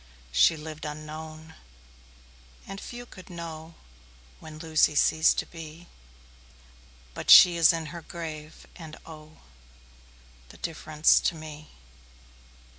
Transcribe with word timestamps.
She 0.31 0.57
lived 0.57 0.83
unknown, 0.83 1.53
and 2.65 2.81
few 2.81 3.05
could 3.05 3.29
know 3.29 3.75
When 4.39 4.57
Lucy 4.57 4.95
ceased 4.95 5.37
to 5.37 5.45
be; 5.45 5.81
10 7.13 7.13
But 7.13 7.29
she 7.29 7.55
is 7.55 7.71
in 7.71 7.85
her 7.93 8.01
grave, 8.01 8.65
and, 8.75 8.97
oh, 9.05 9.41
The 10.49 10.57
difference 10.57 11.19
to 11.19 11.35
me! 11.35 11.69